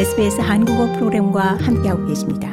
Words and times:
SBS 0.00 0.40
한국어 0.40 0.90
프로그램과 0.94 1.58
함께하고 1.60 2.06
계십니다. 2.06 2.48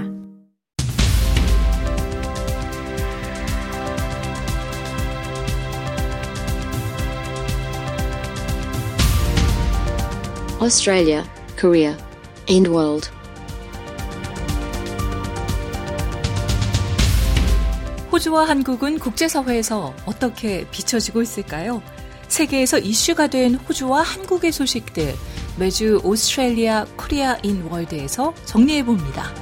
Australia, 10.62 11.24
Korea, 11.57 11.96
and 12.50 12.70
world. 12.70 13.10
호주와 18.11 18.50
한국은 18.50 19.00
국제사회에서 19.00 19.93
어떻게 20.06 20.68
비춰지고 20.70 21.21
있을까요? 21.21 21.82
세계에서 22.28 22.79
이슈가 22.79 23.28
된 23.28 23.56
호주와 23.56 24.02
한국의 24.02 24.52
소식들 24.52 25.16
매주 25.60 26.00
Australia 26.04 26.86
Korea 26.96 27.36
in 27.42 27.64
World에서 27.64 28.34
정리해 28.46 28.86
봅니다. 28.86 29.34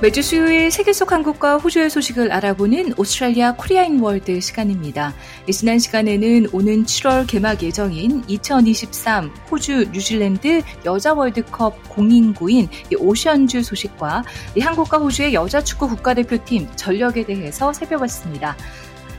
매주 0.00 0.22
수요일 0.22 0.70
세계 0.70 0.92
속 0.92 1.12
한국과 1.12 1.58
호주의 1.58 1.90
소식을 1.90 2.32
알아보는 2.32 2.94
Australia 2.96 3.56
Korea 3.56 3.87
in 3.87 4.00
World 4.00 4.40
시간입니다. 4.40 5.12
지난 5.50 5.78
시간에는 5.78 6.46
오는 6.52 6.84
7월 6.84 7.26
개막 7.26 7.62
예정인 7.62 8.22
2023 8.28 9.30
호주 9.50 9.90
뉴질랜드 9.92 10.62
여자 10.86 11.12
월드컵 11.12 11.88
공인구인 11.90 12.68
오션즈 12.96 13.62
소식과 13.62 14.22
한국과 14.58 14.98
호주의 14.98 15.34
여자 15.34 15.62
축구 15.62 15.88
국가대표팀 15.88 16.68
전력에 16.76 17.26
대해서 17.26 17.72
살펴봤습니다. 17.72 18.56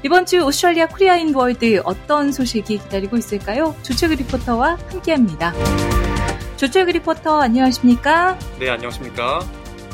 이번 0.04 0.26
주 0.26 0.42
Australia 0.46 0.88
Korea 0.88 1.22
in 1.22 1.36
World 1.36 1.82
어떤 1.84 2.32
소식이 2.32 2.78
기다리고 2.78 3.18
있을까요? 3.18 3.76
조철 3.84 4.12
리포터와 4.12 4.78
함께합니다. 4.90 5.54
조철 6.56 6.86
리포터 6.88 7.42
안녕하십니까? 7.42 8.38
네, 8.60 8.70
안녕하십니까? 8.70 9.46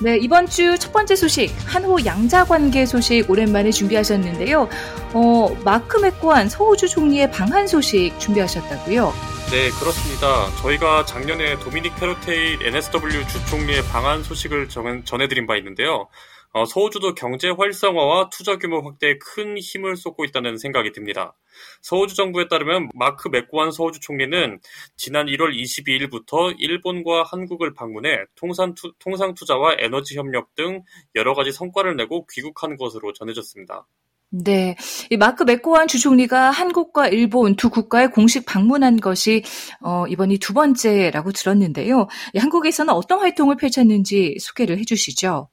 네, 0.02 0.18
이번 0.18 0.46
주 0.48 0.78
첫 0.78 0.92
번째 0.92 1.16
소식, 1.16 1.56
한호 1.66 2.04
양자 2.06 2.44
관계 2.46 2.86
소식 2.86 3.30
오랜만에 3.30 3.72
준비하셨는데요. 3.72 4.68
어, 5.14 5.58
마크 5.64 5.98
맥고완 5.98 6.50
서호주 6.50 6.90
총리의 6.90 7.32
방한 7.32 7.66
소식 7.68 8.14
준비하셨다고요? 8.20 9.14
네, 9.52 9.70
그렇습니다. 9.80 10.50
저희가 10.62 11.06
작년에 11.06 11.58
도미닉 11.60 11.96
페로테이 11.96 12.58
NSW 12.62 13.28
주총리의 13.28 13.84
방한 13.86 14.22
소식을 14.24 14.68
전해드린 15.06 15.48
바 15.48 15.56
있는데요. 15.58 16.08
어, 16.56 16.64
서호주도 16.64 17.16
경제 17.16 17.50
활성화와 17.50 18.30
투자 18.30 18.58
규모 18.58 18.82
확대에 18.82 19.18
큰 19.18 19.58
힘을 19.58 19.98
쏟고 19.98 20.24
있다는 20.24 20.58
생각이 20.58 20.94
듭니다. 20.94 21.36
서호주 21.82 22.16
정부에 22.16 22.48
따르면 22.48 22.92
마크 22.94 23.28
맥고완 23.28 23.72
서호주 23.72 24.00
총리는 24.00 24.62
지난 24.96 25.26
1월 25.26 25.54
22일부터 25.54 26.56
일본과 26.58 27.24
한국을 27.24 27.74
방문해 27.74 28.24
통상, 28.36 28.74
투, 28.74 28.94
통상 29.00 29.34
투자와 29.34 29.76
에너지 29.80 30.18
협력 30.18 30.56
등 30.56 30.84
여러 31.16 31.34
가지 31.34 31.52
성과를 31.52 31.98
내고 31.98 32.26
귀국한 32.32 32.78
것으로 32.78 33.12
전해졌습니다. 33.12 33.86
네. 34.30 34.78
마크 35.20 35.44
맥고완 35.44 35.90
주총리가 35.90 36.52
한국과 36.52 37.10
일본 37.10 37.58
두 37.58 37.70
국가에 37.70 38.08
공식 38.08 38.46
방문한 38.46 39.02
것이 39.02 39.44
어, 39.82 40.08
이번이 40.08 40.38
두 40.38 40.54
번째라고 40.54 41.34
들었는데요. 41.34 42.08
한국에서는 42.38 42.94
어떤 42.94 43.20
활동을 43.20 43.58
펼쳤는지 43.58 44.38
소개를 44.40 44.80
해 44.80 44.86
주시죠. 44.86 45.50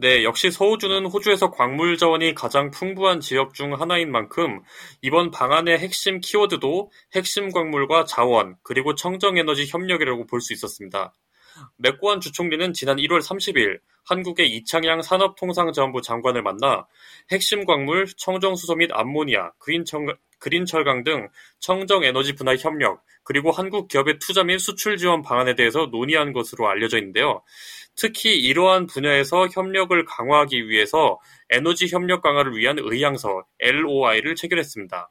네, 0.00 0.24
역시 0.24 0.50
서호주는 0.50 1.04
호주에서 1.04 1.50
광물 1.50 1.98
자원이 1.98 2.34
가장 2.34 2.70
풍부한 2.70 3.20
지역 3.20 3.52
중 3.52 3.78
하나인 3.78 4.10
만큼 4.10 4.62
이번 5.02 5.30
방안의 5.30 5.78
핵심 5.78 6.20
키워드도 6.22 6.90
핵심 7.14 7.50
광물과 7.50 8.06
자원, 8.06 8.56
그리고 8.62 8.94
청정 8.94 9.36
에너지 9.36 9.66
협력이라고 9.68 10.26
볼 10.26 10.40
수 10.40 10.54
있었습니다. 10.54 11.12
맥고한 11.76 12.20
주총리는 12.20 12.72
지난 12.72 12.96
1월 12.96 13.20
30일 13.20 13.80
한국의 14.04 14.50
이창양 14.50 15.02
산업통상자원부 15.02 16.02
장관을 16.02 16.42
만나 16.42 16.86
핵심 17.30 17.64
광물, 17.64 18.06
청정수소 18.16 18.76
및 18.76 18.90
암모니아, 18.92 19.52
그린청, 19.58 20.06
그린철강 20.38 21.04
등 21.04 21.28
청정에너지 21.60 22.34
분야 22.34 22.56
협력, 22.56 23.02
그리고 23.22 23.52
한국 23.52 23.88
기업의 23.88 24.18
투자 24.18 24.42
및 24.42 24.58
수출 24.58 24.96
지원 24.96 25.22
방안에 25.22 25.54
대해서 25.54 25.86
논의한 25.86 26.32
것으로 26.32 26.68
알려져 26.68 26.98
있는데요. 26.98 27.42
특히 27.94 28.34
이러한 28.36 28.86
분야에서 28.86 29.48
협력을 29.48 30.04
강화하기 30.04 30.68
위해서 30.68 31.20
에너지 31.50 31.86
협력 31.86 32.22
강화를 32.22 32.56
위한 32.56 32.78
의향서 32.78 33.44
LOI를 33.60 34.34
체결했습니다. 34.34 35.10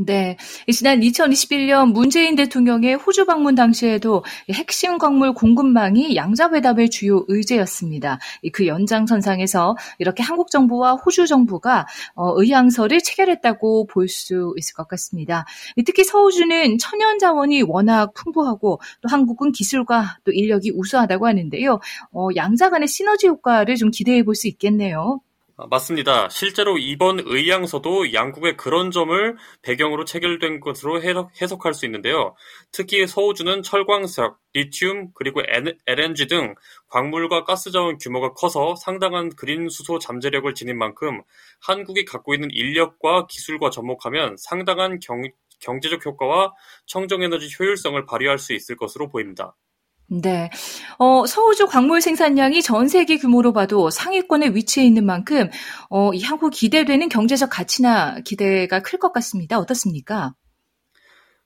네. 0.00 0.36
지난 0.72 1.00
2021년 1.00 1.90
문재인 1.90 2.36
대통령의 2.36 2.94
호주 2.94 3.26
방문 3.26 3.56
당시에도 3.56 4.22
핵심 4.48 4.96
광물 4.96 5.34
공급망이 5.34 6.14
양자회담의 6.14 6.90
주요 6.90 7.24
의제였습니다. 7.26 8.20
그 8.52 8.68
연장선상에서 8.68 9.76
이렇게 9.98 10.22
한국 10.22 10.52
정부와 10.52 10.94
호주 10.94 11.26
정부가 11.26 11.88
어, 12.14 12.40
의향서를 12.40 13.00
체결했다고 13.00 13.86
볼 13.88 14.08
수 14.08 14.54
있을 14.56 14.74
것 14.74 14.86
같습니다. 14.88 15.44
특히 15.84 16.02
서호주는 16.04 16.78
천연 16.78 17.18
자원이 17.18 17.62
워낙 17.62 18.14
풍부하고 18.14 18.80
또 19.00 19.08
한국은 19.08 19.50
기술과 19.52 20.18
또 20.24 20.30
인력이 20.32 20.72
우수하다고 20.76 21.26
하는데요. 21.26 21.80
어, 22.12 22.28
양자 22.36 22.70
간의 22.70 22.86
시너지 22.88 23.26
효과를 23.26 23.74
좀 23.76 23.90
기대해 23.90 24.22
볼 24.22 24.34
수 24.34 24.46
있겠네요. 24.46 25.20
아, 25.60 25.66
맞습니다. 25.66 26.28
실제로 26.28 26.78
이번 26.78 27.18
의향서도 27.18 28.12
양국의 28.12 28.56
그런 28.56 28.92
점을 28.92 29.36
배경으로 29.62 30.04
체결된 30.04 30.60
것으로 30.60 31.02
해석, 31.02 31.64
할수 31.64 31.84
있는데요. 31.86 32.36
특히 32.70 33.08
서호주는 33.08 33.64
철광석, 33.64 34.38
리튬, 34.52 35.10
그리고 35.14 35.42
LNG 35.86 36.28
등 36.28 36.54
광물과 36.90 37.42
가스 37.42 37.72
자원 37.72 37.98
규모가 37.98 38.34
커서 38.34 38.76
상당한 38.76 39.30
그린 39.30 39.68
수소 39.68 39.98
잠재력을 39.98 40.54
지닌 40.54 40.78
만큼 40.78 41.22
한국이 41.60 42.04
갖고 42.04 42.34
있는 42.34 42.50
인력과 42.52 43.26
기술과 43.26 43.70
접목하면 43.70 44.36
상당한 44.38 45.00
경, 45.00 45.24
경제적 45.58 46.06
효과와 46.06 46.54
청정에너지 46.86 47.48
효율성을 47.58 48.06
발휘할 48.06 48.38
수 48.38 48.52
있을 48.52 48.76
것으로 48.76 49.08
보입니다. 49.08 49.56
네. 50.10 50.50
어, 50.98 51.26
서우주 51.26 51.66
광물 51.66 52.00
생산량이 52.00 52.62
전 52.62 52.88
세계 52.88 53.18
규모로 53.18 53.52
봐도 53.52 53.90
상위권에 53.90 54.48
위치해 54.54 54.86
있는 54.86 55.04
만큼, 55.04 55.50
어, 55.90 56.12
이 56.14 56.22
향후 56.22 56.48
기대되는 56.50 57.08
경제적 57.10 57.50
가치나 57.50 58.20
기대가 58.24 58.80
클 58.80 58.98
것 58.98 59.12
같습니다. 59.12 59.58
어떻습니까? 59.58 60.34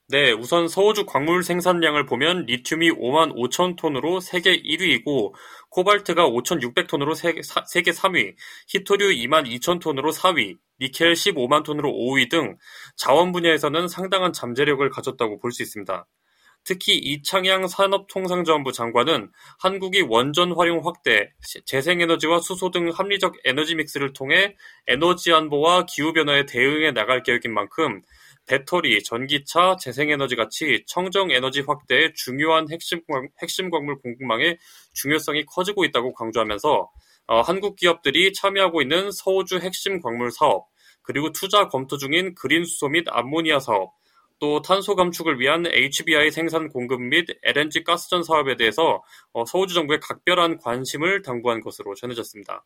네, 0.09 0.31
우선 0.33 0.69
서우주 0.69 1.07
광물 1.07 1.43
생산량을 1.43 2.05
보면 2.07 2.45
리튬이 2.47 2.91
5만 2.91 3.35
5천 3.35 3.77
톤으로 3.77 4.21
세계 4.21 4.61
1위이고, 4.61 5.33
코발트가 5.71 6.29
5,600톤으로 6.29 7.15
세계, 7.15 7.41
세계 7.67 7.93
3위, 7.93 8.35
히토류 8.69 9.07
2만 9.09 9.47
2천 9.49 9.81
톤으로 9.81 10.13
4위, 10.13 10.59
니켈 10.81 11.15
15만 11.15 11.65
톤으로 11.65 11.91
5위 11.91 12.31
등 12.31 12.57
자원 12.97 13.33
분야에서는 13.33 13.89
상당한 13.89 14.33
잠재력을 14.35 14.87
가졌다고 14.91 15.39
볼 15.41 15.51
수 15.53 15.63
있습니다. 15.63 16.07
특히 16.65 16.97
이창양 16.97 17.67
산업통상자원부 17.67 18.73
장관은 18.73 19.31
한국이 19.59 20.03
원전 20.03 20.53
활용 20.53 20.87
확대, 20.87 21.31
재생에너지와 21.67 22.41
수소 22.41 22.71
등 22.71 22.91
합리적 22.91 23.35
에너지 23.45 23.75
믹스를 23.75 24.13
통해 24.13 24.57
에너지 24.87 25.33
안보와 25.33 25.87
기후변화에 25.87 26.47
대응해 26.47 26.93
나갈 26.93 27.23
계획인 27.23 27.53
만큼 27.53 28.03
배터리, 28.47 29.03
전기차, 29.03 29.77
재생에너지 29.81 30.37
같이 30.37 30.85
청정 30.87 31.31
에너지 31.31 31.61
확대에 31.61 32.13
중요한 32.15 32.71
핵심, 32.71 33.01
핵심 33.41 33.71
광물 33.71 33.99
공급망의 34.01 34.59
중요성이 34.95 35.45
커지고 35.47 35.85
있다고 35.85 36.13
강조하면서 36.15 36.91
어, 37.29 37.41
한국 37.41 37.77
기업들이 37.77 38.33
참여하고 38.33 38.83
있는 38.83 39.11
서호주 39.13 39.59
핵심 39.59 40.01
광물 40.01 40.33
사업, 40.33 40.67
그리고 41.03 41.31
투자 41.33 41.69
검토 41.69 41.97
중인 41.97 42.35
그린 42.35 42.65
수소 42.65 42.89
및 42.89 43.07
암모니아 43.09 43.61
사업, 43.61 43.93
또 44.43 44.61
탄소 44.61 44.97
감축을 44.97 45.39
위한 45.39 45.65
HBI 45.69 46.33
생산 46.33 46.69
공급 46.69 47.01
및 47.01 47.27
LNG 47.45 47.85
가스전 47.85 48.25
사업에 48.25 48.57
대해서 48.57 49.01
어, 49.33 49.45
서울주 49.45 49.73
정부의 49.73 50.01
각별한 50.01 50.59
관심을 50.59 51.23
당부한 51.23 51.61
것으로 51.61 51.95
전해졌습니다. 51.95 52.65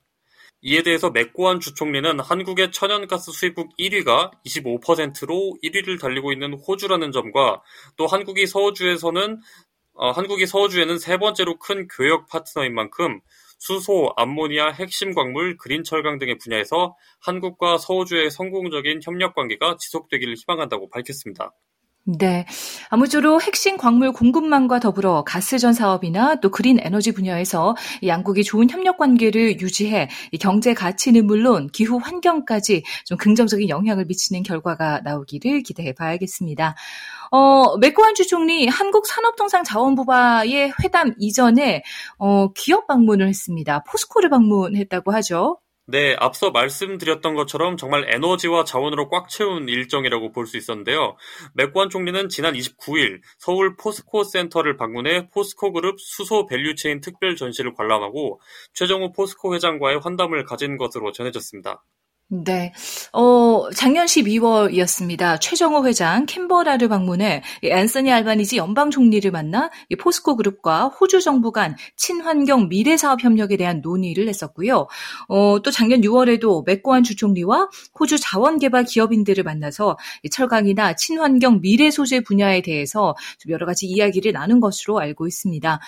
이에 0.63 0.83
대해서 0.83 1.11
맥고한 1.11 1.61
주총리는 1.61 2.19
한국의 2.19 2.73
천연가스 2.73 3.31
수입국 3.31 3.77
1위가 3.77 4.31
25%로 4.47 5.59
1위를 5.63 6.01
달리고 6.01 6.33
있는 6.33 6.55
호주라는 6.55 7.13
점과 7.13 7.61
또 7.99 8.07
한국이 8.07 8.47
서호주에서는 8.47 9.39
어, 9.97 10.11
한국이 10.13 10.47
서호주에는 10.47 10.99
세 10.99 11.19
번째로 11.19 11.59
큰 11.59 11.89
교역 11.89 12.27
파트너인 12.29 12.75
만큼 12.75 13.21
수소, 13.59 14.15
암모니아, 14.17 14.69
핵심 14.71 15.13
광물, 15.13 15.59
그린 15.59 15.85
철강 15.85 16.19
등의 16.19 16.39
분야에서 16.39 16.97
한국과 17.21 17.77
서호주의 17.77 18.31
성공적인 18.31 19.01
협력 19.03 19.35
관계가 19.35 19.77
지속되기를 19.79 20.37
희망한다고 20.37 20.89
밝혔습니다. 20.89 21.53
네. 22.09 22.47
아무쪼록 22.89 23.43
핵심 23.43 23.77
광물 23.77 24.13
공급망과 24.13 24.79
더불어 24.79 25.25
가스전 25.25 25.73
사업이나 25.73 26.37
또 26.37 26.53
그린 26.53 26.79
에너지 26.81 27.11
분야에서 27.11 27.75
양국이 28.07 28.45
좋은 28.45 28.71
협력 28.71 28.97
관계를 28.99 29.61
유지해 29.61 30.09
경제 30.41 30.73
가치는 30.73 31.27
물론 31.27 31.69
기후 31.73 31.97
환경까지 31.97 32.85
좀 33.07 33.19
긍정적인 33.19 33.69
영향을 33.69 34.05
미치는 34.05 34.45
결과가 34.45 35.01
나오기를 35.01 35.65
기대해 35.65 35.93
봐야겠습니다. 35.95 36.77
어, 37.33 37.77
맥고완 37.79 38.15
주총리 38.15 38.69
한국 38.69 39.09
산업통상자원부와의 39.09 40.75
회담 40.85 41.13
이전에 41.19 41.83
어, 42.19 42.53
기업 42.53 42.87
방문을 42.87 43.27
했습니다. 43.27 43.83
포스코를 43.83 44.31
방문했다고 44.31 45.13
하죠. 45.13 45.59
네, 45.89 46.17
앞서 46.19 46.51
말씀드렸던 46.51 47.35
것처럼 47.37 47.77
정말 47.77 48.13
에너지와 48.13 48.65
자원으로 48.65 49.09
꽉 49.09 49.29
채운 49.29 49.69
일정이라고 49.69 50.33
볼 50.33 50.47
수 50.47 50.57
있었는데요. 50.57 51.17
맥고완 51.55 51.91
총리는 51.91 52.29
지난 52.29 52.55
29일 52.55 53.21
서울 53.39 53.77
포스코 53.77 54.25
센터를 54.25 54.77
방문해 54.77 55.29
포스코 55.31 55.73
그룹 55.73 56.01
수소 56.01 56.47
value 56.47 56.74
chain 56.74 57.01
특별 57.01 57.37
전시를 57.37 57.75
관람하고 57.75 58.41
최정우 58.75 59.13
포스코 59.13 59.55
회장과의 59.55 60.01
환담을 60.03 60.45
가진 60.45 60.77
것으로 60.77 61.13
전해졌습니다. 61.13 61.85
네. 62.29 62.73
어, 63.13 63.71
작년 63.73 64.07
12월이었습니다. 64.07 65.41
최정호 65.41 65.87
회장 65.87 66.27
캔버라를 66.27 66.89
방문해 66.89 67.45
앤서니 67.63 68.11
알바니지 68.11 68.57
연방 68.57 68.91
총리를 68.91 69.31
만나 69.31 69.71
포스코 70.01 70.35
그룹과 70.35 70.87
호주 70.89 71.21
정부 71.21 71.53
간 71.53 71.77
친환경 71.95 72.69
미래 72.69 72.97
사업 72.97 73.23
협력에 73.23 73.57
대한 73.57 73.81
논의를 73.81 74.29
했었고요. 74.29 74.89
어, 75.29 75.63
또 75.63 75.71
작년 75.71 76.01
6월에도 76.01 76.67
맥고한 76.67 77.05
주총리와 77.05 77.69
호주 77.97 78.19
자원개발 78.19 78.87
기업인들을 78.87 79.45
만나서 79.45 79.97
철강이나 80.29 80.97
친환경 80.97 81.61
미래 81.61 81.93
소재 81.93 82.23
분야에 82.25 82.61
대해서 82.61 83.15
좀 83.39 83.53
여러 83.53 83.67
가지 83.67 83.87
이야기를 83.87 84.33
나눈 84.33 84.59
것으로 84.59 84.99
알고 84.99 85.29
있습니다. 85.29 85.79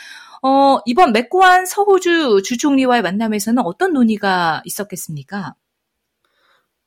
어, 0.43 0.79
이번 0.87 1.13
맥고한 1.13 1.67
서호주 1.67 2.43
주총리와의 2.45 3.03
만남에서는 3.03 3.61
어떤 3.65 3.93
논의가 3.93 4.63
있었겠습니까? 4.65 5.57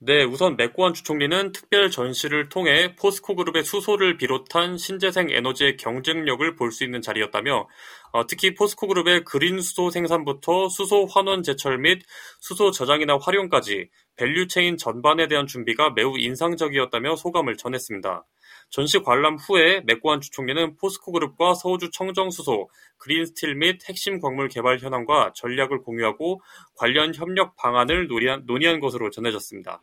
네, 0.03 0.23
우선 0.23 0.57
맥고완 0.57 0.95
주총리는 0.95 1.51
특별 1.51 1.91
전시를 1.91 2.49
통해 2.49 2.95
포스코 2.95 3.35
그룹의 3.35 3.63
수소를 3.63 4.17
비롯한 4.17 4.75
신재생 4.75 5.29
에너지의 5.29 5.77
경쟁력을 5.77 6.55
볼 6.55 6.71
수 6.71 6.83
있는 6.83 7.03
자리였다며 7.03 7.67
어, 8.11 8.25
특히 8.25 8.55
포스코 8.55 8.87
그룹의 8.87 9.25
green 9.25 9.61
수소 9.61 9.91
생산부터 9.91 10.69
수소 10.69 11.05
환원 11.05 11.43
제철 11.43 11.77
및 11.77 12.01
수소 12.39 12.71
저장이나 12.71 13.19
활용까지 13.21 13.91
value 14.15 14.46
chain 14.46 14.77
전반에 14.77 15.27
대한 15.27 15.45
준비가 15.45 15.91
매우 15.91 16.17
인상적이었다며 16.17 17.15
소감을 17.15 17.55
전했습니다. 17.57 18.25
전시 18.71 18.99
관람 19.03 19.35
후에 19.35 19.81
맥고완 19.85 20.21
주총리는 20.21 20.77
포스코 20.77 21.11
그룹과 21.11 21.53
서호주 21.53 21.91
청정수소, 21.91 22.69
green 22.97 23.25
steel 23.25 23.53
및 23.53 23.87
핵심 23.87 24.19
광물 24.19 24.47
개발 24.47 24.79
현황과 24.79 25.33
전략을 25.35 25.83
공유하고 25.83 26.41
관련 26.75 27.13
협력 27.13 27.55
방안을 27.55 28.07
논의한, 28.07 28.45
논의한 28.47 28.79
것으로 28.79 29.11
전해졌습니다. 29.11 29.79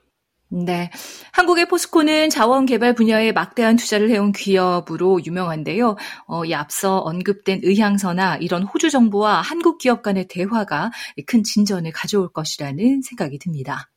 네. 0.50 0.90
한국의 1.32 1.68
포스코는 1.68 2.30
자원 2.30 2.64
개발 2.64 2.94
분야에 2.94 3.32
막대한 3.32 3.76
투자를 3.76 4.10
해온 4.10 4.32
기업으로 4.32 5.20
유명한데요. 5.24 5.96
어, 6.26 6.44
이 6.46 6.54
앞서 6.54 6.98
언급된 6.98 7.60
의향서나 7.62 8.36
이런 8.36 8.62
호주 8.62 8.90
정부와 8.90 9.42
한국 9.42 9.76
기업 9.78 10.02
간의 10.02 10.26
대화가 10.28 10.90
큰 11.26 11.42
진전을 11.44 11.92
가져올 11.92 12.32
것이라는 12.32 13.02
생각이 13.02 13.38
듭니다. 13.38 13.90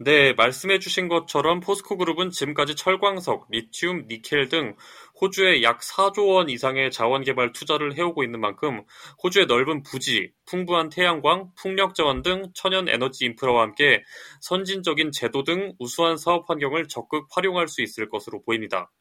네, 0.00 0.32
말씀해 0.32 0.78
주신 0.78 1.08
것처럼 1.08 1.58
포스코 1.58 1.96
그룹은 1.96 2.30
지금까지 2.30 2.76
철광석, 2.76 3.48
리튬, 3.50 4.06
니켈 4.08 4.48
등 4.48 4.76
호주에 5.20 5.64
약 5.64 5.80
4조 5.80 6.28
원 6.28 6.48
이상의 6.48 6.92
자원 6.92 7.24
개발 7.24 7.52
투자를 7.52 7.96
해오고 7.98 8.22
있는 8.22 8.40
만큼 8.40 8.84
호주의 9.24 9.46
넓은 9.46 9.82
부지, 9.82 10.30
풍부한 10.46 10.90
태양광, 10.90 11.50
풍력 11.56 11.96
자원 11.96 12.22
등 12.22 12.52
천연 12.54 12.88
에너지 12.88 13.24
인프라와 13.24 13.62
함께 13.62 14.04
선진적인 14.40 15.10
제도 15.10 15.42
등 15.42 15.72
우수한 15.80 16.16
사업 16.16 16.48
환경을 16.48 16.86
적극 16.86 17.26
활용할 17.32 17.66
수 17.66 17.82
있을 17.82 18.08
것으로 18.08 18.40
보입니다. 18.44 18.92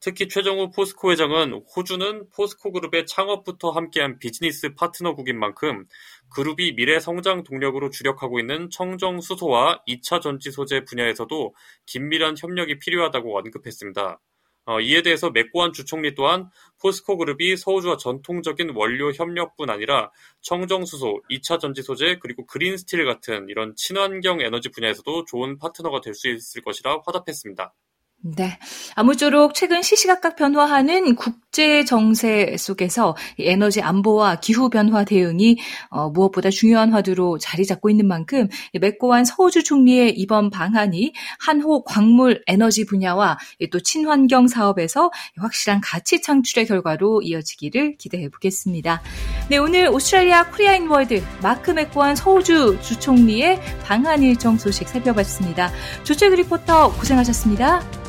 특히 0.00 0.28
최정우 0.28 0.70
포스코 0.70 1.10
회장은 1.10 1.64
호주는 1.74 2.30
포스코 2.30 2.70
그룹의 2.72 3.06
창업부터 3.06 3.70
함께한 3.70 4.18
비즈니스 4.18 4.74
파트너국인 4.74 5.38
만큼 5.38 5.86
그룹이 6.30 6.74
미래 6.76 7.00
성장 7.00 7.42
동력으로 7.42 7.90
주력하고 7.90 8.38
있는 8.38 8.70
청정 8.70 9.20
수소와 9.20 9.82
2차 9.88 10.20
전지 10.20 10.52
소재 10.52 10.84
분야에서도 10.84 11.54
긴밀한 11.86 12.36
협력이 12.38 12.78
필요하다고 12.78 13.38
언급했습니다. 13.38 14.20
어, 14.66 14.80
이에 14.80 15.00
대해서 15.00 15.30
맥고완 15.30 15.72
주총리 15.72 16.14
또한 16.14 16.50
포스코 16.82 17.16
그룹이 17.16 17.56
서호주와 17.56 17.96
전통적인 17.96 18.72
원료 18.76 19.10
협력뿐 19.12 19.70
아니라 19.70 20.12
청정수소, 20.42 21.22
2차 21.30 21.58
전지 21.58 21.82
소재 21.82 22.18
그리고 22.20 22.44
green 22.44 22.76
steel 22.76 23.06
같은 23.06 23.46
이런 23.48 23.74
친환경 23.76 24.42
에너지 24.42 24.68
분야에서도 24.68 25.24
좋은 25.24 25.58
파트너가 25.58 26.02
될 26.02 26.14
수 26.14 26.28
있을 26.28 26.60
것이라 26.62 27.00
화답했습니다. 27.06 27.74
네. 28.20 28.58
아무쪼록 28.96 29.54
최근 29.54 29.80
시시각각 29.80 30.34
변화하는 30.34 31.14
국제 31.14 31.84
정세 31.84 32.56
속에서 32.58 33.16
에너지 33.38 33.80
안보와 33.80 34.40
기후 34.40 34.70
변화 34.70 35.04
대응이 35.04 35.56
어, 35.90 36.10
무엇보다 36.10 36.50
중요한 36.50 36.92
화두로 36.92 37.38
자리 37.38 37.64
잡고 37.64 37.90
있는 37.90 38.08
만큼 38.08 38.48
맥고완 38.78 39.24
서호주 39.24 39.62
총리의 39.62 40.18
이번 40.18 40.50
방한이 40.50 41.12
한호 41.38 41.84
광물 41.84 42.42
에너지 42.48 42.84
분야와 42.86 43.38
또 43.70 43.78
친환경 43.80 44.48
사업에서 44.48 45.12
확실한 45.36 45.80
가치 45.80 46.20
창출의 46.20 46.66
결과로 46.66 47.22
이어지기를 47.22 47.98
기대해 47.98 48.28
보겠습니다. 48.28 49.00
네, 49.48 49.58
오늘 49.58 49.88
Australia 49.90 50.50
Korea 50.50 50.77
in 50.77 50.88
World 50.88 51.22
마크 51.40 51.70
맥고완 51.70 52.16
서호주 52.16 52.78
주총리의 52.82 53.60
방한 53.84 54.24
일정 54.24 54.58
소식 54.58 54.88
살펴봤습니다. 54.88 55.70
조철 56.02 56.32
리포터 56.32 56.92
고생하셨습니다. 56.94 58.08